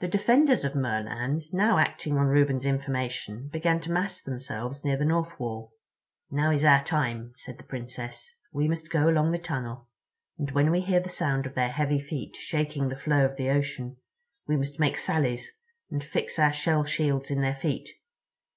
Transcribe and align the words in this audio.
The 0.00 0.08
defenders 0.08 0.64
of 0.64 0.74
Merland, 0.74 1.42
now 1.52 1.78
acting 1.78 2.18
on 2.18 2.26
Reuben's 2.26 2.66
information, 2.66 3.46
began 3.52 3.78
to 3.82 3.92
mass 3.92 4.20
themselves 4.20 4.84
near 4.84 4.96
the 4.96 5.04
North 5.04 5.38
Wall. 5.38 5.72
"Now 6.32 6.50
is 6.50 6.64
our 6.64 6.82
time," 6.82 7.32
said 7.36 7.58
the 7.58 7.62
Princess. 7.62 8.28
"We 8.52 8.66
must 8.66 8.90
go 8.90 9.08
along 9.08 9.30
the 9.30 9.38
tunnel, 9.38 9.88
and 10.36 10.50
when 10.50 10.72
we 10.72 10.80
hear 10.80 10.98
the 10.98 11.08
sound 11.08 11.46
of 11.46 11.54
their 11.54 11.70
heavy 11.70 12.00
feet 12.00 12.34
shaking 12.34 12.88
the 12.88 12.96
flow 12.96 13.24
of 13.24 13.38
ocean 13.38 13.98
we 14.48 14.56
must 14.56 14.80
make 14.80 14.98
sallies, 14.98 15.52
and 15.92 16.02
fix 16.02 16.40
our 16.40 16.52
shell 16.52 16.82
shields 16.82 17.30
in 17.30 17.40
their 17.40 17.54
feet. 17.54 17.88